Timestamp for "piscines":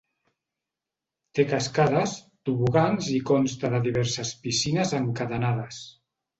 4.49-4.99